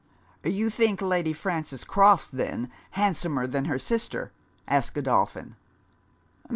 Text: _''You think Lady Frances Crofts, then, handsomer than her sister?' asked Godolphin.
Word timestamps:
_''You 0.51 0.71
think 0.71 0.99
Lady 0.99 1.31
Frances 1.31 1.83
Crofts, 1.83 2.27
then, 2.27 2.71
handsomer 2.97 3.45
than 3.45 3.65
her 3.65 3.77
sister?' 3.77 4.31
asked 4.67 4.95
Godolphin. 4.95 5.55